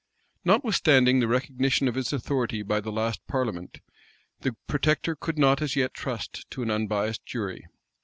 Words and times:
Notwithstanding 0.43 1.19
the 1.19 1.27
recognition 1.27 1.87
of 1.87 1.93
his 1.93 2.11
authority 2.11 2.63
by 2.63 2.79
the 2.79 2.91
last 2.91 3.21
parliament, 3.27 3.81
the 4.39 4.55
protector 4.65 5.15
could 5.15 5.37
not 5.37 5.61
as 5.61 5.75
yet 5.75 5.93
trust 5.93 6.49
to 6.49 6.63
an 6.63 6.71
unbiased 6.71 7.23
jury. 7.23 7.67